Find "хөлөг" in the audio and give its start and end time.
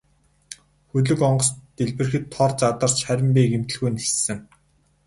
0.89-1.19